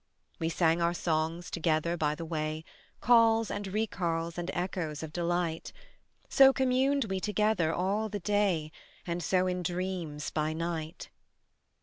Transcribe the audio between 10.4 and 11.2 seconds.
night.